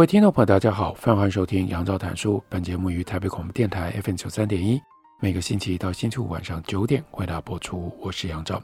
[0.00, 2.42] 各位听众朋友，大家好，欢迎收听杨照谈书。
[2.48, 4.80] 本节目于台北广播电台 FM 九三点一，
[5.20, 7.94] 每个星期一到星期五晚上九点为大家播出。
[8.00, 8.62] 我是杨照。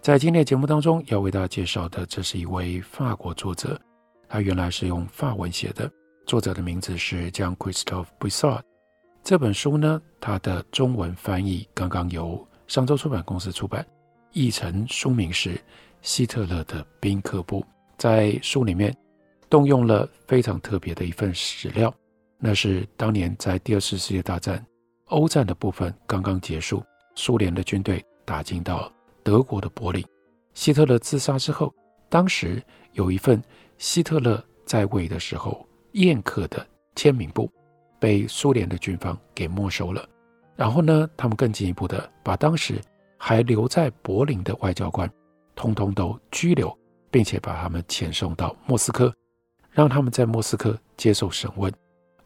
[0.00, 3.76] 在今天的节目当中，要为大家介绍的，这是一位法国作者，
[4.28, 5.90] 他原来是用法文写的，
[6.24, 8.60] 作者的名字是 Jean-Christophe Brissot。
[9.24, 13.84] 这本书呢，它的中文翻译刚刚由商周出版公司出版，
[14.30, 15.54] 译成书名是
[16.00, 17.60] 《希特勒的宾客部》。
[17.98, 18.96] 在书里面。
[19.50, 21.92] 动用了非常特别的一份史料，
[22.38, 24.64] 那是当年在第二次世界大战
[25.06, 26.82] 欧战的部分刚刚结束，
[27.16, 28.90] 苏联的军队打进到
[29.24, 30.06] 德国的柏林，
[30.54, 31.74] 希特勒自杀之后，
[32.08, 32.62] 当时
[32.92, 33.42] 有一份
[33.76, 37.50] 希特勒在位的时候宴客的签名簿，
[37.98, 40.08] 被苏联的军方给没收了。
[40.54, 42.80] 然后呢，他们更进一步的把当时
[43.16, 45.10] 还留在柏林的外交官，
[45.56, 46.72] 通通都拘留，
[47.10, 49.12] 并且把他们遣送到莫斯科。
[49.70, 51.72] 让他们在莫斯科接受审问，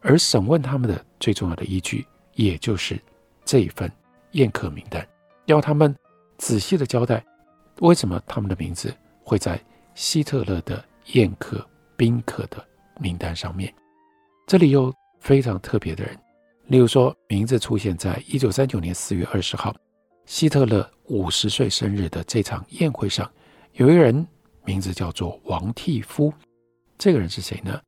[0.01, 2.99] 而审问他们的最重要的依据，也就是
[3.43, 3.91] 这一份
[4.31, 5.07] 宴客名单，
[5.45, 5.95] 要他们
[6.37, 7.23] 仔细的交代
[7.79, 8.93] 为什么他们的名字
[9.23, 9.59] 会在
[9.93, 11.65] 希特勒的宴客
[11.95, 12.65] 宾客的
[12.99, 13.73] 名单上面。
[14.47, 16.17] 这里有非常特别的人，
[16.67, 19.73] 例如说，名字出现在一九三九年四月二十号，
[20.25, 23.31] 希特勒五十岁生日的这场宴会上，
[23.73, 24.27] 有一个人
[24.65, 26.33] 名字叫做王替夫。
[26.97, 27.79] 这个人是谁呢？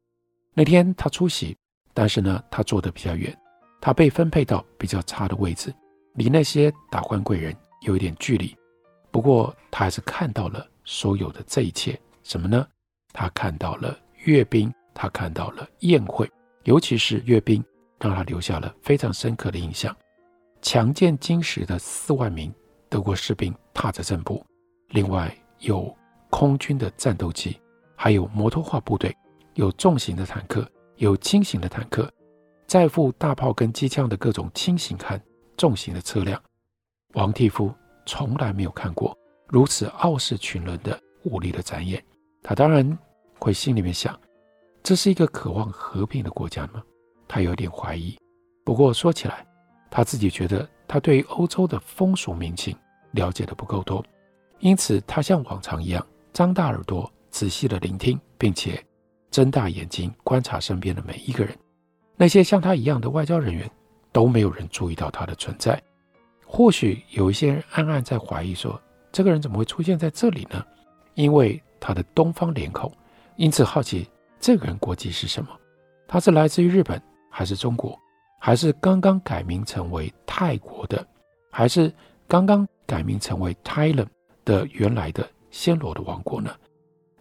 [0.53, 1.55] 那天他出席，
[1.93, 3.35] 但是呢，他坐得比较远，
[3.79, 5.73] 他被分配到比较差的位置，
[6.15, 8.55] 离那些达官贵人有一点距离。
[9.11, 12.67] 不过他还是看到了所有的这一切，什么呢？
[13.13, 16.29] 他看到了阅兵，他看到了宴会，
[16.63, 17.63] 尤其是阅兵，
[17.99, 19.95] 让他留下了非常深刻的印象。
[20.61, 22.53] 强健精实的四万名
[22.89, 24.45] 德国士兵踏着正步，
[24.89, 25.95] 另外有
[26.29, 27.59] 空军的战斗机。
[27.99, 29.13] 还有摩托化部队，
[29.55, 32.09] 有重型的坦克，有轻型的坦克，
[32.67, 35.19] 载负大炮跟机枪的各种轻型和
[35.57, 36.39] 重型的车辆。
[37.15, 37.73] 王替夫
[38.05, 42.01] 从来没有看过如此傲视群伦的武力的展演，
[42.43, 42.97] 他当然
[43.39, 44.17] 会心里面想：
[44.83, 46.83] 这是一个渴望和平的国家吗？
[47.27, 48.15] 他有点怀疑。
[48.63, 49.43] 不过说起来，
[49.89, 52.77] 他自己觉得他对欧洲的风俗民情
[53.11, 54.05] 了解的不够多，
[54.59, 57.11] 因此他像往常一样张大耳朵。
[57.37, 58.83] 仔细的聆听，并且
[59.29, 61.55] 睁大眼睛观察身边的每一个人。
[62.15, 63.69] 那些像他一样的外交人员
[64.11, 65.79] 都没有人注意到他的存在。
[66.47, 68.81] 或许有一些人暗暗在怀疑说：
[69.11, 70.65] 这个人怎么会出现在这里呢？
[71.13, 72.91] 因为他的东方脸孔，
[73.35, 74.09] 因此好奇
[74.39, 75.49] 这个人国籍是什么？
[76.07, 76.99] 他是来自于日本，
[77.29, 77.95] 还是中国，
[78.39, 81.07] 还是刚刚改名成为泰国的，
[81.51, 81.93] 还是
[82.27, 84.07] 刚刚改名成为 Thailand
[84.43, 86.49] 的原来的暹罗的王国呢？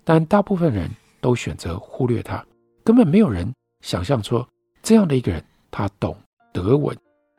[0.09, 0.89] 但大部分人
[1.21, 2.47] 都选择忽略他，
[2.84, 4.49] 根本没有人想象说
[4.81, 6.17] 这样的一个人，他懂
[6.53, 6.97] 德文，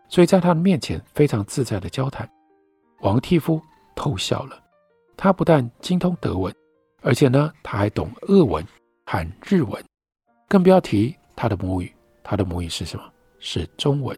[0.09, 2.29] 所以在他的面前非常自在的交谈。
[2.99, 3.61] 王替夫
[3.95, 4.61] 偷笑了，
[5.15, 6.53] 他不但精通德文，
[7.01, 8.61] 而且呢，他还懂俄文
[9.05, 9.81] 和日文，
[10.49, 11.89] 更不要提他的母语。
[12.21, 13.03] 他的母语是什么？
[13.39, 14.17] 是中文。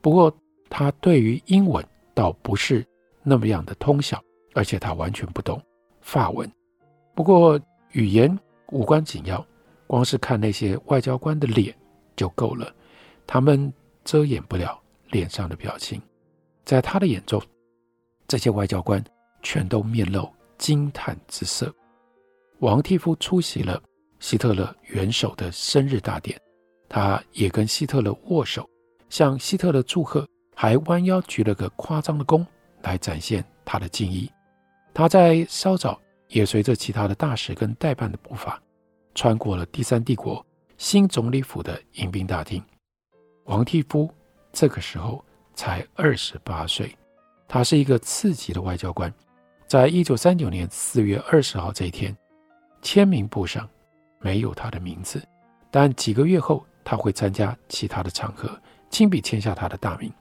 [0.00, 0.34] 不过
[0.70, 2.82] 他对于英文倒不是
[3.22, 4.18] 那么样的通晓，
[4.54, 5.62] 而且他完全不懂
[6.00, 6.50] 法文。
[7.14, 7.60] 不过。
[7.94, 8.36] 语言
[8.72, 9.44] 无关紧要，
[9.86, 11.72] 光是看那些外交官的脸
[12.16, 12.72] 就够了。
[13.24, 13.72] 他们
[14.04, 14.80] 遮掩不了
[15.10, 16.02] 脸上的表情，
[16.64, 17.40] 在他的眼中，
[18.26, 19.02] 这些外交官
[19.42, 21.72] 全都面露惊叹之色。
[22.58, 23.80] 王替夫出席了
[24.18, 26.36] 希特勒元首的生日大典，
[26.88, 28.68] 他也跟希特勒握手，
[29.08, 30.26] 向希特勒祝贺，
[30.56, 32.44] 还弯腰鞠了个夸张的躬
[32.82, 34.28] 来展现他的敬意。
[34.92, 36.00] 他在稍早。
[36.28, 38.60] 也随着其他的大使跟代办的步伐，
[39.14, 40.44] 穿过了第三帝国
[40.78, 42.62] 新总理府的迎宾大厅。
[43.44, 44.12] 王替夫
[44.52, 45.24] 这个时候
[45.54, 46.96] 才二十八岁，
[47.46, 49.12] 他是一个次级的外交官。
[49.66, 52.16] 在一九三九年四月二十号这一天，
[52.82, 53.68] 签名簿上
[54.20, 55.22] 没有他的名字，
[55.70, 58.50] 但几个月后他会参加其他的场合，
[58.90, 60.12] 亲笔签下他的大名。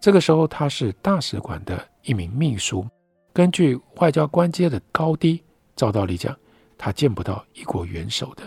[0.00, 2.86] 这个时候，他是大使馆的一名秘书。
[3.34, 5.42] 根据外交官阶的高低，
[5.74, 6.34] 照道理讲，
[6.78, 8.44] 他见不到一国元首的。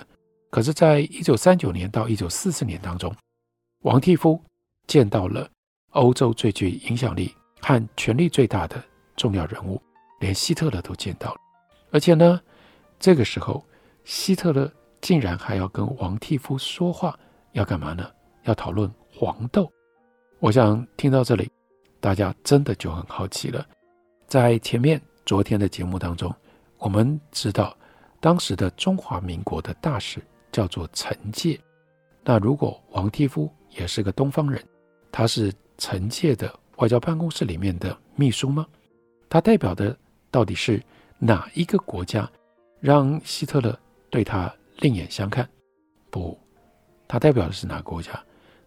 [0.49, 3.13] 可是，在一九三九年到一九四四年当中，
[3.83, 4.41] 王替夫
[4.87, 5.45] 见到了
[5.89, 8.81] 欧洲最具影响力和权力最大的
[9.17, 9.81] 重要人物，
[10.21, 11.41] 连希特勒都见到了。
[11.91, 12.39] 而且呢，
[12.97, 13.61] 这个时候，
[14.05, 17.19] 希特勒竟然还要跟王替夫说话，
[17.51, 18.09] 要干嘛呢？
[18.43, 19.69] 要讨论黄豆。
[20.39, 21.51] 我想听到这里，
[21.99, 23.67] 大家真的就很好奇了。
[24.27, 26.33] 在前面昨天的节目当中，
[26.79, 27.75] 我们知道
[28.19, 30.21] 当时的中华民国的大使
[30.51, 31.57] 叫做陈介。
[32.25, 34.62] 那如果王替夫也是个东方人，
[35.13, 38.68] 他是陈介的外交办公室里面的秘书吗？
[39.29, 39.97] 他代表的
[40.30, 40.83] 到底是
[41.19, 42.30] 哪一个国家，
[42.81, 45.47] 让希特勒对他另眼相看？
[46.09, 46.38] 不，
[47.07, 48.21] 他代表的是哪个国家？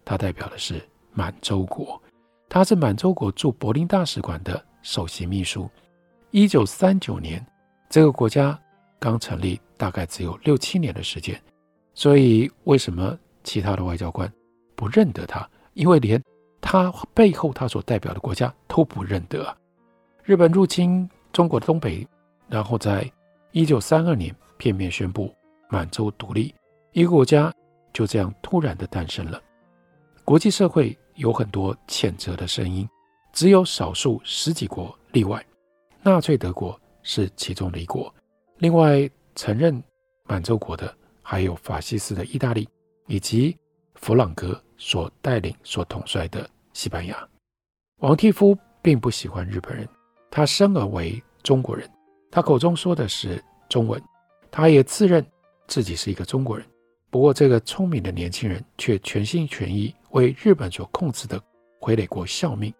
[0.06, 0.82] 他代表的是
[1.12, 2.00] 满洲国。
[2.48, 5.70] 他是满洲国驻柏林大使馆的首席秘书。
[6.30, 7.44] 一九三九年，
[7.88, 8.58] 这个国家
[8.98, 11.40] 刚成立，大概只有六七年的时间，
[11.94, 13.18] 所以为什么？
[13.42, 14.30] 其他的外交官
[14.76, 16.22] 不认得他，因为连
[16.60, 19.56] 他背后他所代表的国家都不认得。
[20.22, 22.06] 日本入侵中国的东北，
[22.48, 23.10] 然后在
[23.52, 25.34] 一九三二年片面宣布
[25.70, 26.54] 满洲独立，
[26.92, 27.50] 一个国家
[27.94, 29.40] 就这样突然的诞生了。
[30.22, 32.86] 国际社会有很多谴责的声音，
[33.32, 35.44] 只有少数十几国例外，
[36.02, 38.12] 纳粹德国是其中的一国，
[38.58, 39.82] 另外承认
[40.24, 42.68] 满洲国的还有法西斯的意大利。
[43.06, 43.58] 以及
[43.96, 47.28] 弗朗哥所带领、所统帅的西班牙，
[47.98, 49.88] 王替夫并不喜欢日本人。
[50.30, 51.90] 他生而为中国人，
[52.30, 54.00] 他口中说的是中文，
[54.48, 55.26] 他也自认
[55.66, 56.64] 自己是一个中国人。
[57.10, 61.36] 不过，这个聪明的年轻人却全心全意为日本所控制的
[61.80, 62.72] 傀儡国效命。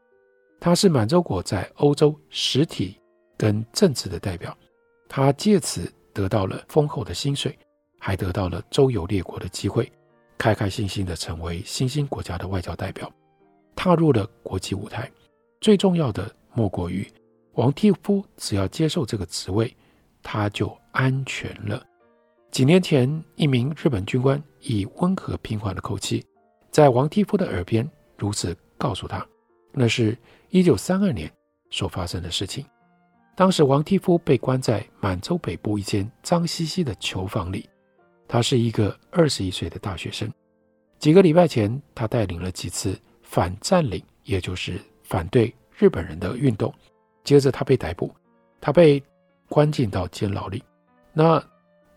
[0.61, 3.01] 他是满洲国在欧洲实体
[3.37, 4.57] 跟政治的代表，
[5.09, 7.59] 他借此得到了丰厚的薪水，
[7.99, 9.91] 还得到了周游列国的机会。
[10.37, 13.11] 开开心心地成为新兴国家的外交代表，
[13.75, 15.11] 踏入了国际舞台。
[15.61, 17.07] 最重要的莫过于
[17.55, 19.75] 王替夫，只要接受这个职位，
[20.23, 21.83] 他就安全了。
[22.51, 26.25] 几年前，一名日本军官以温和平缓的口气，
[26.71, 29.27] 在王替夫的耳边如此告诉他
[29.73, 30.17] ：“那是
[30.51, 31.31] 一九三二年
[31.71, 32.65] 所发生的事情。
[33.37, 37.69] 当时，王替夫被关在满洲北部一间脏兮兮的囚房里。”
[38.29, 40.31] 他是一个二十一岁的大学生。
[40.99, 46.73] 几个礼拜前，他带领了几次反占领，也就是反对日本人的运动。
[47.25, 48.13] 接着，他被逮捕，
[48.61, 49.03] 他被
[49.49, 50.63] 关进到监牢里。
[51.13, 51.43] 那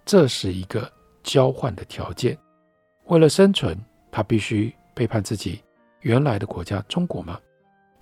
[0.05, 0.91] 这是一个
[1.23, 2.37] 交换的条件。
[3.05, 3.77] 为了生存，
[4.11, 5.61] 他必须背叛自己
[6.01, 7.39] 原来的国家中国吗？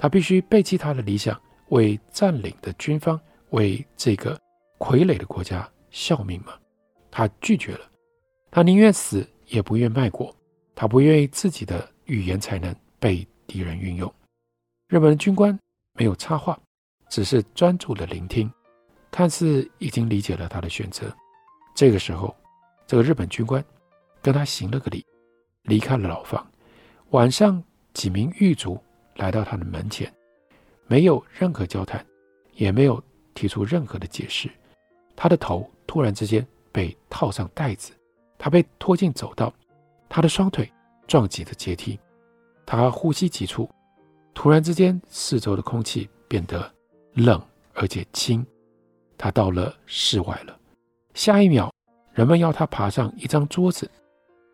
[0.01, 1.39] 他必须背弃他的理想，
[1.69, 3.21] 为占领的军方，
[3.51, 4.35] 为这个
[4.79, 6.53] 傀儡的国家效命吗？
[7.11, 7.81] 他拒绝了。
[8.49, 10.35] 他宁愿死，也不愿卖国。
[10.73, 14.11] 他不愿意自己的语言才能被敌人运用。
[14.87, 15.55] 日本的军官
[15.93, 16.59] 没有插话，
[17.07, 18.51] 只是专注的聆听，
[19.11, 21.15] 看似已经理解了他的选择。
[21.75, 22.35] 这个时候，
[22.87, 23.63] 这个日本军官
[24.19, 25.05] 跟他行了个礼，
[25.61, 26.43] 离开了牢房。
[27.11, 28.81] 晚上，几名狱卒
[29.15, 30.11] 来到他的门前，
[30.87, 32.05] 没有任何交谈，
[32.53, 33.01] 也没有
[33.33, 34.49] 提出任何的解释。
[35.15, 37.93] 他的头突然之间被套上带子。
[38.43, 39.53] 他被拖进走道，
[40.09, 40.67] 他的双腿
[41.05, 41.99] 撞击着阶梯，
[42.65, 43.69] 他呼吸急促。
[44.33, 46.73] 突然之间，四周的空气变得
[47.13, 47.39] 冷
[47.75, 48.43] 而且轻。
[49.15, 50.57] 他到了室外了。
[51.13, 51.71] 下一秒，
[52.13, 53.87] 人们要他爬上一张桌子，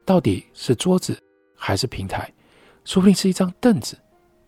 [0.04, 1.18] 到底是桌子
[1.56, 2.30] 还是平台？
[2.84, 3.98] 说不定是一张凳子。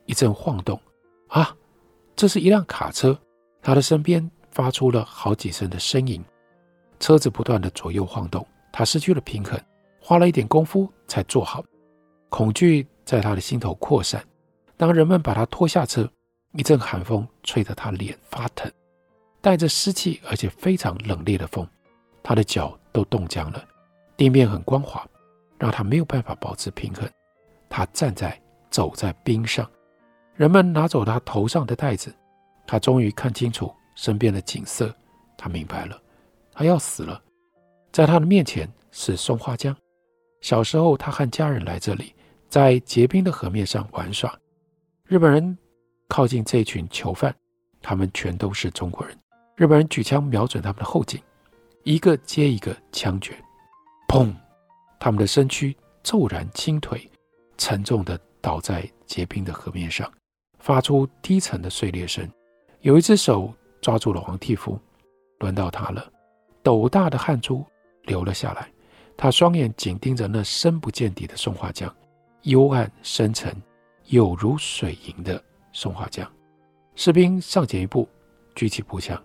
[0.10, 0.82] 一阵晃动，
[1.28, 1.56] 啊，
[2.16, 3.16] 这是一辆卡车。
[3.62, 6.26] 他的身边发出了好几声的呻吟，
[7.00, 8.44] 车子不断的左右晃动。
[8.72, 9.62] 他失去了平衡，
[10.02, 11.64] 花了一点功夫才坐好。
[12.28, 14.26] 恐惧在他的心头扩散。
[14.78, 16.10] 当人们把他拖下车，
[16.54, 18.72] 一阵寒风吹得他脸发疼，
[19.42, 21.68] 带着湿气而且非常冷冽的风，
[22.24, 23.64] 他的脚都冻僵了。
[24.18, 25.08] 地面很光滑，
[25.60, 27.08] 让他没有办法保持平衡。
[27.70, 29.70] 他站在走在冰上。
[30.40, 32.16] 人们拿走他头上的带子，
[32.66, 34.96] 他终于看清楚身边的景色。
[35.38, 36.02] 他明白了，
[36.54, 37.22] 他要死了。
[37.92, 39.76] 在他的面前是松花江。
[40.40, 42.16] 小时候，他和家人来这里，
[42.48, 44.34] 在结冰的河面上玩耍。
[45.04, 45.58] 日本人
[46.08, 47.36] 靠近这群囚犯，
[47.82, 49.14] 他们全都是中国人。
[49.58, 51.22] 日本人举枪瞄准他们的后颈，
[51.84, 53.38] 一个接一个枪决，
[54.08, 54.34] 砰！
[55.02, 57.06] 他们的身躯骤然倾颓，
[57.58, 60.10] 沉重地倒在结冰的河面上，
[60.60, 62.30] 发出低沉的碎裂声。
[62.82, 64.80] 有一只手抓住了王替夫，
[65.40, 66.12] 轮到他了。
[66.62, 67.66] 斗大的汗珠
[68.04, 68.70] 流了下来。
[69.18, 71.94] 他双眼紧盯着那深不见底的松花江，
[72.44, 73.54] 幽暗深沉，
[74.06, 76.26] 有如水银的松花江。
[76.96, 78.08] 士兵上前一步，
[78.56, 79.22] 举起步枪。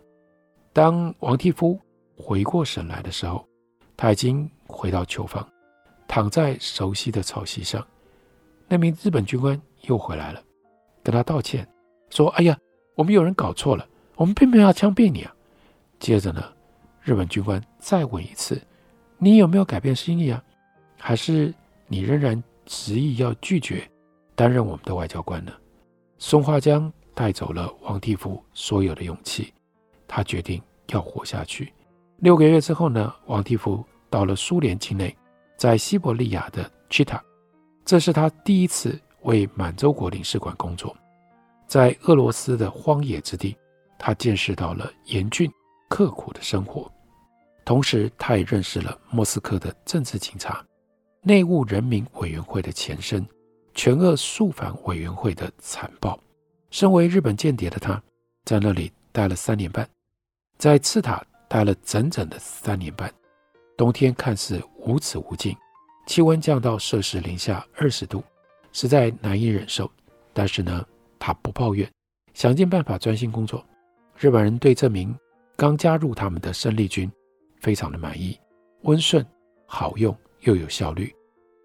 [0.72, 1.78] 当王替夫
[2.16, 3.46] 回过神来的时候，
[3.96, 5.48] 他已经回到囚房，
[6.08, 7.86] 躺在熟悉的草席上。
[8.66, 10.42] 那名日本军官又回来了，
[11.04, 11.68] 跟他道歉，
[12.10, 12.58] 说：“哎呀，
[12.96, 15.32] 我们有人搞错了，我们并没有要枪毙你啊。”
[16.00, 16.42] 接着呢，
[17.02, 18.60] 日本军官再问一次。
[19.18, 20.42] 你有没有改变心意啊？
[20.98, 21.54] 还是
[21.86, 23.88] 你仍然执意要拒绝
[24.34, 25.52] 担任我们的外交官呢？
[26.18, 29.52] 松花江带走了王地夫所有的勇气，
[30.08, 31.72] 他决定要活下去。
[32.18, 35.14] 六个月之后呢，王地夫到了苏联境内，
[35.56, 37.22] 在西伯利亚的契塔
[37.84, 40.96] 这是他第一次为满洲国领事馆工作。
[41.66, 43.56] 在俄罗斯的荒野之地，
[43.98, 45.50] 他见识到了严峻
[45.88, 46.90] 刻苦的生活。
[47.64, 50.62] 同时，他也认识了莫斯科的政治警察、
[51.22, 53.26] 内务人民委员会的前身——
[53.74, 56.18] 全俄肃反委员会的残暴。
[56.70, 58.00] 身为日本间谍的他，
[58.44, 59.88] 在那里待了三年半，
[60.58, 63.10] 在赤塔待了整整的三年半。
[63.76, 65.56] 冬天看似无止无尽，
[66.06, 68.22] 气温降到摄氏零下二十度，
[68.74, 69.90] 实在难以忍受。
[70.34, 70.84] 但是呢，
[71.18, 71.90] 他不抱怨，
[72.34, 73.64] 想尽办法专心工作。
[74.18, 75.16] 日本人对这名
[75.56, 77.10] 刚加入他们的生力军。
[77.60, 78.38] 非常的满意，
[78.82, 79.24] 温顺、
[79.64, 81.10] 好用又有效率。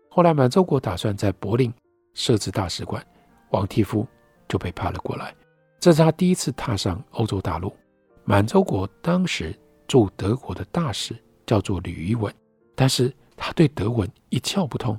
[0.10, 1.74] 后来满洲国打算在柏林
[2.14, 3.06] 设置大使馆，
[3.50, 4.08] 王替夫
[4.48, 5.36] 就被派了过来。
[5.78, 7.76] 这是他第一次踏上欧洲大陆。
[8.24, 9.54] 满洲国当时
[9.90, 11.14] 驻德国的大使
[11.46, 12.34] 叫做吕一文，
[12.76, 14.98] 但是他对德文一窍不通。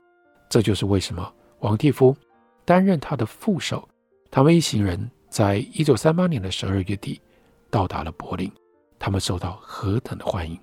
[0.51, 2.17] 这就是为什么王蒂夫
[2.65, 3.87] 担任他的副手。
[4.31, 7.21] 他们一行人在一九三八年的十二月底
[7.69, 8.51] 到达了柏林，
[8.99, 10.59] 他们受到何等的欢迎！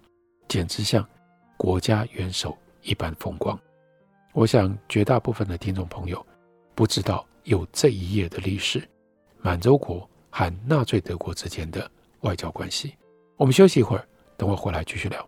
[0.47, 1.05] 简直像
[1.57, 3.59] 国家元首一般风光。
[4.33, 6.25] 我想绝大部分的听众朋友
[6.75, 8.87] 不知道有这一页的历史，
[9.41, 11.89] 满洲国和纳粹德国之间的
[12.21, 12.93] 外交关系。
[13.35, 15.27] 我们休息一会儿，等我回来继续聊。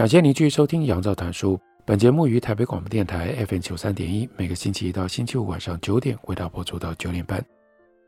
[0.00, 1.60] 感谢您继续收听杨照谈书。
[1.84, 7.44] 本节目于台北广播电台 FM 九三点一，每个星期一到星期五晚上九点为大家播出到九点半。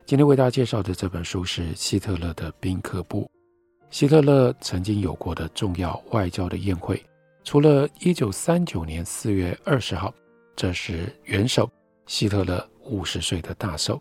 [0.06, 3.30] 今天为大家介绍的这本书是希特勒的宾客簿。
[3.90, 6.98] 希特勒曾经有过的重要外交的宴会，
[7.44, 10.10] 除了一九三九年四月二十号，
[10.56, 11.70] 这是元首
[12.06, 14.00] 希特勒五十岁的大寿，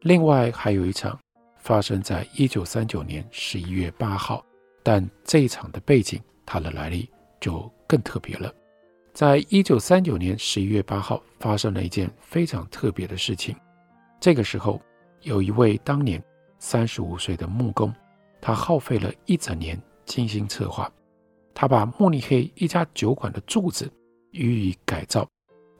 [0.00, 1.20] 另外还有一场
[1.58, 4.42] 发生在一九三九年十一月八号，
[4.82, 7.06] 但这一场的背景，它的来历。
[7.40, 8.52] 就更特别了。
[9.12, 13.56] 在一九三九年十一月八号，发生了一件非常特别的事情。
[14.20, 14.80] 这个时候，
[15.22, 16.22] 有一位当年
[16.58, 17.92] 三十五岁的木工，
[18.40, 20.90] 他耗费了一整年精心策划，
[21.52, 23.90] 他把慕尼黑一家酒馆的柱子
[24.30, 25.28] 予以改造。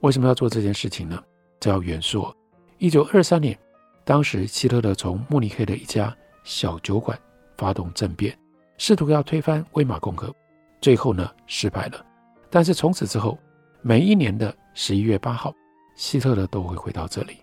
[0.01, 1.23] 为什么要做这件事情呢？
[1.61, 2.33] 这要远溯
[2.79, 3.59] 一九二三年，
[4.05, 7.19] 当时希特勒从慕尼黑的一家小酒馆
[7.57, 8.37] 发动政变，
[8.79, 10.35] 试图要推翻威玛共和。
[10.81, 12.05] 最后呢，失败了。
[12.51, 13.39] 但是从此之后，
[13.83, 15.55] 每一年的十一月八号，
[15.97, 17.39] 希特勒都会回到这里。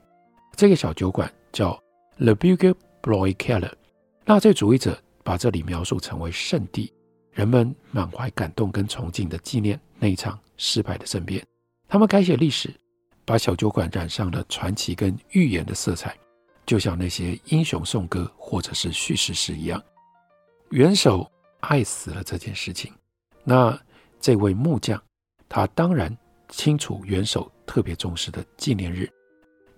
[0.55, 1.77] 这个小酒馆叫
[2.17, 3.71] Le Bürgerbräukeller。
[4.25, 6.91] 纳粹主义者把这里描述成为圣地，
[7.31, 11.45] 人们满怀感动跟崇敬的纪念那一场失败的政变。
[11.87, 12.73] 他们改写历史，
[13.25, 16.17] 把小酒馆染上了传奇跟预言的色彩，
[16.65, 19.79] 就像那些英雄颂歌或者是叙事诗一样。
[20.71, 22.91] 元首爱死了这件事情。
[23.47, 23.79] 那
[24.19, 24.99] 这位木匠，
[25.47, 26.15] 他当然
[26.49, 29.07] 清楚元首特别重视的纪念日，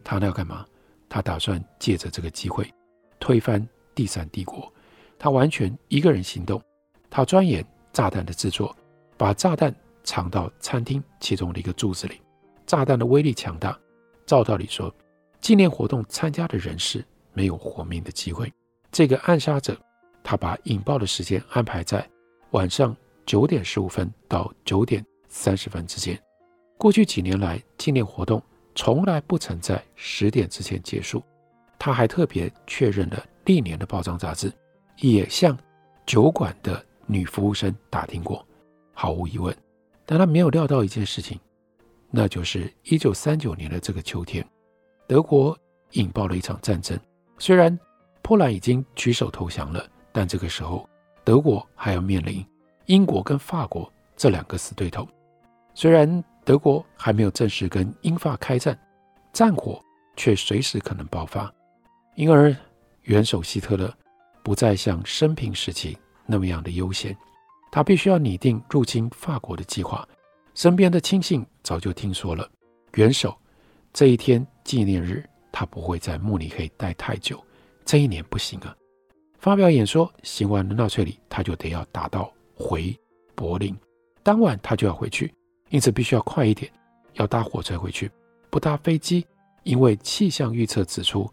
[0.06, 0.66] 他那要干嘛？
[1.10, 2.74] 他打算借着这个机会
[3.20, 4.72] 推翻第三帝国。
[5.20, 6.62] 他完全一个人行动，
[7.10, 8.74] 他钻研炸弹的制作，
[9.18, 12.22] 把炸弹藏到餐厅其中的一个柱子里。
[12.66, 13.78] 炸弹的威力强大，
[14.26, 14.94] 照道理说，
[15.42, 18.50] 纪念活动参加的人士没有活命的机会。
[18.92, 19.78] 这个暗杀者，
[20.24, 22.08] 他把引爆的时间安排在
[22.52, 22.96] 晚上
[23.28, 26.20] 九点十五分到九点三十分之间。
[26.78, 28.42] 过去几年来，纪念活动
[28.74, 31.22] 从来不曾在十点之前结束。
[31.78, 34.52] 他还特别确认了历年的报章杂志，
[35.00, 35.56] 也向
[36.06, 38.44] 酒馆的女服务生打听过。
[38.94, 39.56] 毫无疑问，
[40.06, 41.38] 但他没有料到一件事情，
[42.10, 44.44] 那就是一九三九年的这个秋天，
[45.06, 45.56] 德国
[45.92, 46.98] 引爆了一场战争。
[47.38, 47.78] 虽然
[48.22, 50.90] 波兰已经举手投降了，但这个时候
[51.26, 52.44] 德国还要面临
[52.88, 55.08] 英国跟法国这两个死对头。
[55.74, 58.78] 虽然德国还没有正式跟英法开战，
[59.32, 59.80] 战火
[60.16, 61.54] 却随时可能爆发。
[62.16, 62.56] 因而，
[63.04, 63.94] 元首希特勒
[64.42, 67.16] 不再像生平时期那么样的悠闲。
[67.70, 70.08] 他必须要拟定入侵法国的计划，
[70.56, 72.50] 身边的亲信早就听说了。
[72.94, 73.38] 元首
[73.92, 77.44] 这一天纪念日，他不会在慕尼黑待太久，
[77.84, 78.74] 这一年不行啊！
[79.38, 82.98] 发表演说，行完了纳粹礼，他就得要打道回
[83.36, 83.76] 柏林。
[84.24, 85.34] 当晚他就要回去，
[85.70, 86.72] 因此必须要快一点，
[87.14, 88.12] 要搭火车回去，
[88.50, 89.26] 不搭飞机，
[89.64, 91.30] 因为气象预测指出，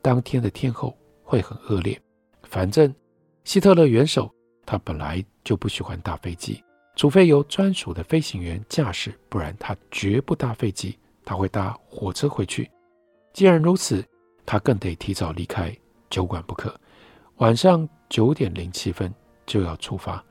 [0.00, 2.00] 当天的天候会很恶劣。
[2.44, 2.94] 反正
[3.44, 4.32] 希特勒元首。
[4.64, 6.62] 他本来就不喜欢搭飞机，
[6.94, 10.96] 除非由专属的飞行员驾驶，不然他绝不搭飞机。
[11.24, 12.70] 他会搭火车回去。
[13.32, 14.02] 既然如此，
[14.46, 15.76] 他更得提早离开
[16.10, 16.72] 酒馆不可。
[17.38, 19.12] 晚上九点零七分
[19.44, 20.24] 就要出发，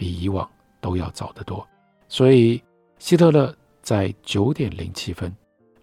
[0.00, 0.48] 比以往
[0.80, 1.68] 都要早得多。
[2.08, 2.62] 所以，
[2.98, 5.30] 希特勒在九点零七分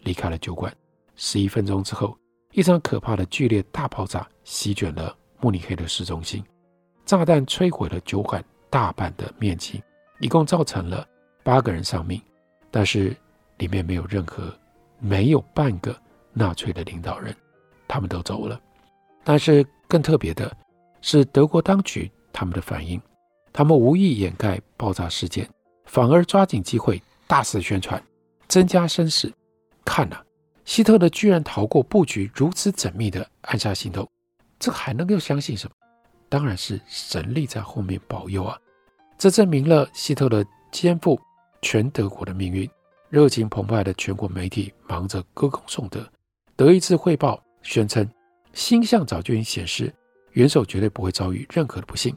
[0.00, 0.74] 离开了酒馆。
[1.14, 2.18] 十一分钟之后，
[2.50, 6.42] 一场可怕的剧烈大爆炸席卷了慕尼黑的市中心。
[7.06, 9.80] 炸弹摧毁了酒馆大半的面积，
[10.18, 11.06] 一共造成了
[11.44, 12.20] 八个人丧命，
[12.72, 13.16] 但是
[13.58, 14.52] 里面没有任何、
[14.98, 15.96] 没有半个
[16.32, 17.32] 纳粹的领导人，
[17.86, 18.60] 他们都走了。
[19.22, 20.52] 但是更特别的
[21.02, 23.00] 是，德国当局他们的反应，
[23.52, 25.48] 他们无意掩盖爆炸事件，
[25.86, 28.02] 反而抓紧机会大肆宣传，
[28.48, 29.32] 增加声势。
[29.84, 30.22] 看呐、
[30.64, 34.08] 希特勒居然逃过布局如此缜密的暗杀行动，
[34.58, 35.72] 这还能够相信什么？
[36.28, 38.58] 当然是神力在后面保佑啊！
[39.16, 41.18] 这证明了希特勒肩负
[41.62, 42.68] 全德国的命运。
[43.08, 46.06] 热情澎湃的全国媒体忙着歌功颂德。
[46.54, 48.06] 德意志汇报宣称，
[48.52, 49.90] 星象早就已显示
[50.32, 52.14] 元首绝对不会遭遇任何的不幸。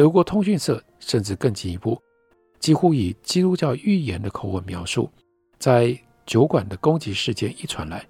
[0.00, 2.00] 德国通讯社甚至更进一步，
[2.58, 5.10] 几乎以基督教预言的口吻描述，
[5.58, 8.08] 在酒馆的攻击事件一传来，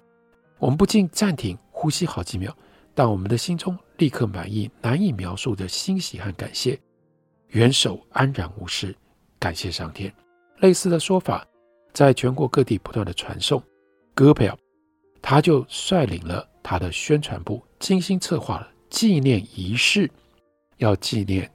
[0.57, 2.55] 我们不禁暂停呼吸好几秒。
[2.93, 6.79] 但我们的心中立刻满意难以描述的欣喜和感谢，
[7.49, 8.95] 元首安然无事，
[9.37, 10.09] 感谢上天。
[10.59, 11.45] 类似的说法
[11.91, 13.61] 在全国各地不断的传颂。
[14.13, 14.57] 戈培尔
[15.21, 20.09] 他就率领了他的宣传部，精心策划了纪念仪式，
[20.77, 21.51] 要纪念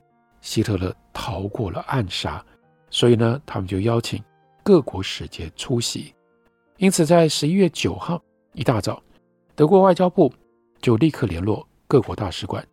[0.46, 2.40] 希特勒逃过了暗杀。
[2.88, 4.22] 所以呢，他们就邀请
[4.62, 6.14] 各国使节出席。
[6.76, 9.02] 因此，在十一月九号一大早，
[9.56, 10.32] 德国外交部。
[10.78, 12.64] 就立刻联络各国大使馆，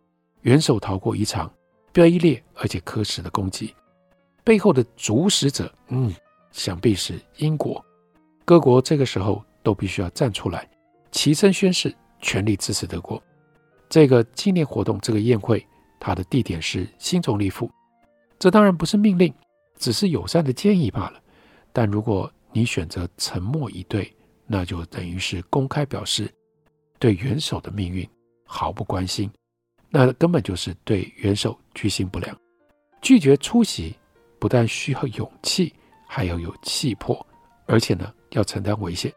[0.42, 1.52] 元首逃过一场
[1.92, 3.74] 卑劣而且可耻的攻击，
[4.44, 6.14] 背后的主使者，嗯，
[6.52, 7.82] 想必是英国。
[8.44, 10.68] 各国这个时候都必须要站出来，
[11.10, 13.20] 齐声宣誓，全力支持德国。
[13.88, 15.66] 这个纪念活动，这个宴会，
[16.04, 17.70] 它的地点是新总理府。
[18.38, 19.32] 这当然不是命令，
[19.78, 21.18] 只是友善的建议罢了。
[21.72, 24.14] 但如果你选择沉默以对，
[24.46, 26.30] 那就等于是公开表示。
[27.00, 28.08] 对元首的命运
[28.46, 29.30] 毫不关心，
[29.90, 32.34] 那根本就是对元首居心不良。
[33.02, 33.94] 拒绝出席
[34.38, 35.74] 不但需要勇气，
[36.06, 37.26] 还要有气魄，
[37.66, 39.12] 而且呢要承担危险。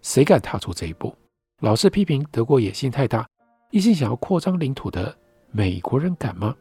[0.00, 1.14] 谁敢踏出这一步？
[1.60, 3.28] 老是批评德国野心太大，
[3.70, 5.16] 一心想要扩张领土的
[5.52, 6.56] 美国人敢吗？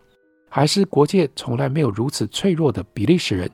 [0.50, 3.50] 还是国界从来没有如此脆弱的比利时人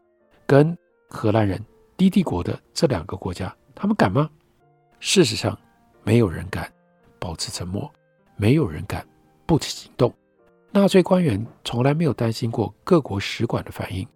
[0.45, 0.75] 跟
[1.07, 1.63] 荷兰人
[1.95, 4.29] 低帝国的这两个国家，他们敢吗？
[4.99, 5.57] 事实上，
[6.03, 6.69] 没有人敢。
[7.19, 7.91] 保持沉默，
[8.35, 9.05] 没有人敢
[9.47, 10.13] 不行动。
[10.71, 14.07] 纳粹官员从来没有担心过各国使馆的反应，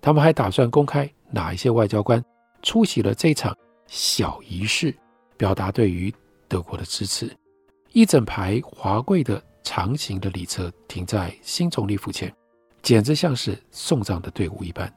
[0.00, 2.22] 他们还打算公开哪一些外交官
[2.62, 3.54] 出席了这场
[3.86, 4.92] 小仪式，
[5.36, 6.12] 表达对于
[6.48, 7.30] 德国的支持。
[7.92, 12.32] 一整排华贵的长形的礼车停在新总理府前，
[12.82, 14.90] 简直像是送葬的队伍一般。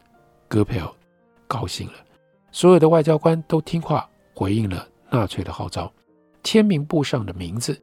[0.48, 0.88] 戈培尔
[1.48, 1.94] 高兴了，
[2.52, 5.92] 所有的外交官都听话回应了纳粹的号召。
[6.44, 7.82] 签名簿上的名字，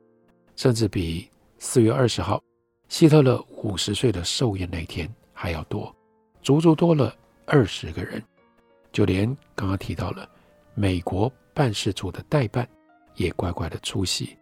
[0.54, 2.40] 甚至比四月二十号
[2.88, 5.92] 希特勒五十岁的寿宴那天还要多，
[6.40, 7.12] 足足多了
[7.46, 8.22] 二十个人。
[8.92, 10.26] 就连刚刚提到了
[10.74, 12.66] 美国办事处的代办
[13.16, 14.38] 也乖乖的出席。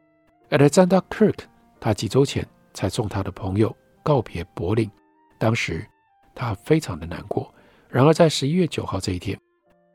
[0.50, 1.38] Alexander Kirk，
[1.84, 2.42] 他几周前
[2.72, 4.90] 才送他的朋友告别柏林。
[5.38, 5.86] 当时
[6.34, 7.54] 他非常的难过。
[7.90, 9.38] 然而在十一月九号这一天，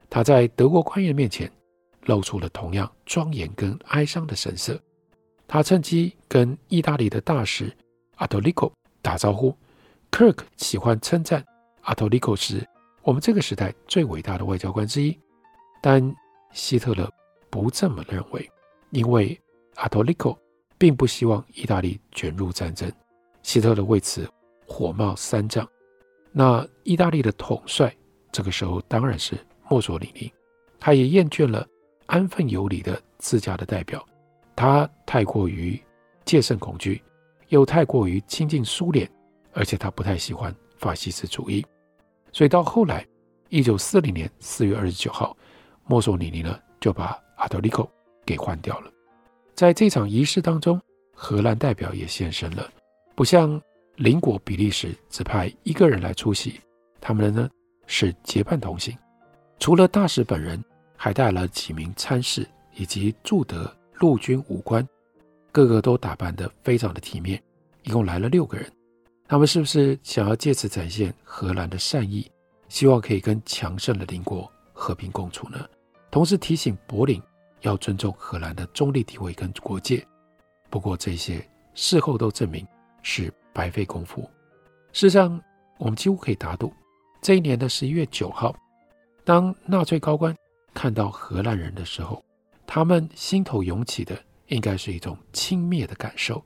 [0.07, 1.51] 他在德国官员面前
[2.05, 4.79] 露出了同样庄严跟哀伤的神色。
[5.47, 7.75] 他趁机跟意大利的大使
[8.17, 8.71] 阿托利科
[9.01, 9.57] 打招呼。
[10.11, 11.43] Kirk 喜欢称赞
[11.81, 12.63] 阿托利科是
[13.01, 15.17] 我们这个时代最伟大的外交官之一，
[15.81, 16.15] 但
[16.53, 17.11] 希特勒
[17.49, 18.47] 不这么认为，
[18.91, 19.35] 因为
[19.77, 20.37] 阿托利科
[20.79, 22.91] 并不希望意大利卷入战争。
[23.43, 24.27] 希特勒为此
[24.65, 25.67] 火冒三丈。
[26.31, 27.95] 那意大利的统帅
[28.31, 29.37] 这个时候当然是
[29.69, 30.31] 墨索里尼，
[30.79, 31.67] 他也厌倦了
[32.05, 34.03] 安分有礼的自家的代表，
[34.55, 35.79] 他太过于
[36.25, 37.01] 戒慎恐惧，
[37.49, 39.09] 又太过于亲近苏联，
[39.53, 41.65] 而且他不太喜欢法西斯主义，
[42.31, 43.05] 所以到后来，
[43.49, 45.35] 一九四零年四月二十九号，
[45.85, 47.87] 墨索里尼呢就把阿德利科
[48.25, 48.91] 给换掉了。
[49.59, 50.79] 在这场仪式当中，
[51.13, 52.71] 荷兰代表也现身了，
[53.13, 53.61] 不像
[53.97, 56.57] 邻国比利时只派一个人来出席，
[57.01, 57.49] 他们的呢
[57.85, 58.97] 是结伴同行，
[59.59, 60.63] 除了大使本人，
[60.95, 64.87] 还带了几名参事以及驻德陆军武官，
[65.51, 67.37] 个个都打扮得非常的体面，
[67.83, 68.65] 一共来了六个人。
[69.27, 72.31] 他们是不是想要借此展现荷兰的善意，
[72.69, 75.67] 希望可以跟强盛的邻国和平共处呢？
[76.09, 77.21] 同时提醒柏林
[77.61, 80.05] 要尊重荷兰的中立地位跟国界。
[80.69, 82.65] 不过这些事后都证明
[83.01, 84.21] 是白费功夫。
[84.93, 85.41] 事实上，
[85.77, 86.73] 我们几乎可以打赌，
[87.21, 88.55] 这一年的十一月九号，
[89.23, 90.35] 当纳粹高官
[90.73, 92.23] 看到荷兰人的时候，
[92.65, 94.17] 他们心头涌起的
[94.47, 96.43] 应该是一种轻蔑的感受。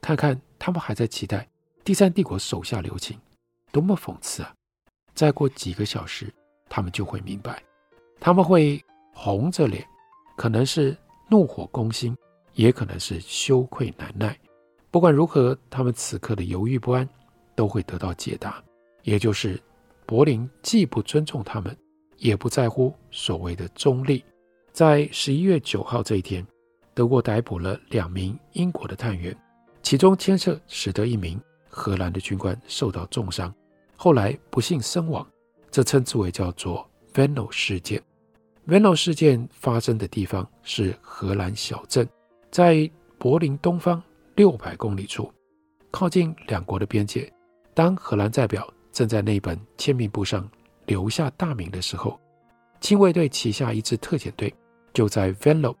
[0.00, 1.48] 看看他们还在期待。
[1.84, 3.16] 第三帝国手下留情，
[3.70, 4.52] 多么讽刺啊！
[5.14, 6.32] 再过几个小时，
[6.68, 7.62] 他们就会明白，
[8.18, 9.86] 他们会红着脸，
[10.36, 10.96] 可能是
[11.28, 12.16] 怒火攻心，
[12.52, 14.38] 也可能是羞愧难耐。
[14.90, 17.08] 不管如何，他们此刻的犹豫不安
[17.54, 18.62] 都会得到解答，
[19.02, 19.60] 也就是
[20.06, 21.76] 柏林既不尊重他们，
[22.18, 24.24] 也不在乎所谓的中立。
[24.72, 26.46] 在十一月九号这一天，
[26.94, 29.36] 德国逮捕了两名英国的探员，
[29.82, 31.40] 其中牵涉使得一名。
[31.68, 33.54] 荷兰的军官受到重伤，
[33.96, 35.26] 后来不幸身亡，
[35.70, 38.02] 这称之为叫做 Venlo 事件。
[38.66, 42.08] Venlo 事件发生的地方是荷兰小镇，
[42.50, 44.02] 在柏林东方
[44.34, 45.32] 六百公里处，
[45.92, 47.32] 靠近两国的边界。
[47.74, 50.50] 当荷兰代表正在那本签名簿上
[50.86, 52.18] 留下大名的时候，
[52.80, 54.52] 亲卫队旗下一支特遣队
[54.92, 55.76] 就在 Venlo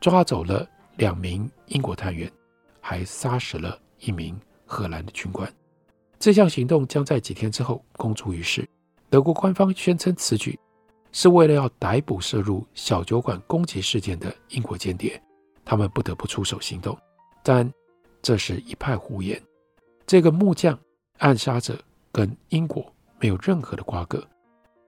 [0.00, 0.66] 抓走了
[0.96, 2.32] 两名英国探员，
[2.80, 4.34] 还杀死了一名。
[4.64, 5.46] 荷兰的军官，
[6.18, 8.66] 这项行动将在几天之后公诸于世。
[9.10, 10.58] 德国官方宣称此举
[11.12, 15.20] 是为了要逮捕涉入小酒馆攻击事件的英国间谍，
[15.64, 16.98] 他们不得不出手行动。
[17.42, 17.70] 但
[18.20, 19.40] 这是一派胡言。
[20.06, 20.78] 这个木匠
[21.18, 21.78] 暗杀者
[22.10, 22.84] 跟英国
[23.20, 24.26] 没有任何的瓜葛。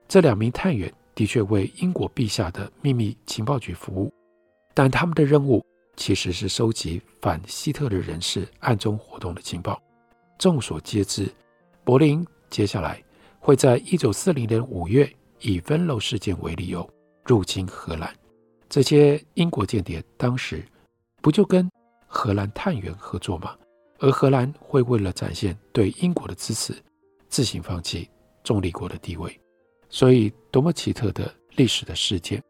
[0.07, 4.13] 这两名探员的确为英国陛下的秘密情报局服务，
[4.73, 5.65] 但他们的任务。
[5.97, 9.81] 其实是收集反希特勒人士暗中活动的情报。
[10.37, 11.33] 众所皆知，
[11.85, 13.01] 柏林接下来
[13.39, 16.87] 会在一九四零年五月以分漏事件为理由
[17.23, 18.13] 入侵荷兰。
[18.69, 20.63] 这些英国间谍当时
[21.21, 21.69] 不就跟
[22.07, 23.55] 荷兰探员合作吗？
[23.99, 26.75] 而荷兰会为了展现对英国的支持，
[27.29, 28.09] 自行放弃
[28.43, 29.39] 中立国的地位。
[29.89, 32.43] 所以，多么奇特的历史的事件，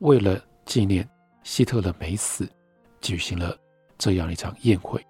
[0.00, 1.08] 为了纪念
[1.44, 2.48] 希特勒没死。
[3.00, 3.56] 举行了
[3.96, 5.00] 这样一场宴会，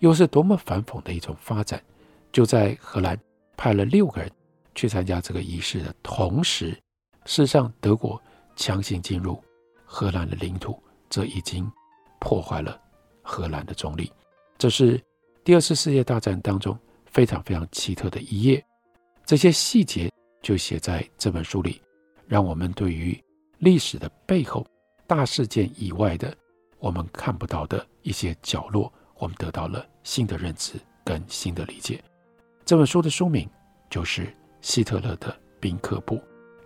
[0.00, 1.82] 又是多么反讽的一种发展！
[2.30, 3.18] 就在荷兰
[3.56, 4.30] 派了六个人
[4.74, 6.70] 去参加这个仪式的同时，
[7.24, 8.20] 事实上德国
[8.56, 9.42] 强行进入
[9.84, 11.70] 荷兰的领土，这已经
[12.18, 12.80] 破坏了
[13.22, 14.12] 荷兰的中立。
[14.58, 15.00] 这是
[15.44, 18.64] 第二次世界大战当中非常非常奇特的一页。
[19.24, 20.10] 这些细节
[20.42, 21.80] 就写在这本书里，
[22.26, 23.18] 让我们对于
[23.58, 24.66] 历史的背后
[25.06, 26.36] 大事件以外的。
[26.78, 30.72] 我们看不到的一些角落，我们得到了新的认知
[31.04, 32.02] 跟新的理解。
[32.64, 33.48] 这本书的书名
[33.88, 34.22] 就是
[34.62, 36.16] 《希特勒的宾客簿》，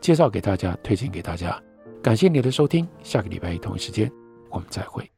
[0.01, 1.61] 介绍给大家，推荐给大家。
[2.01, 4.09] 感谢你的收听，下个礼拜一同一时间
[4.51, 5.11] 我们再会。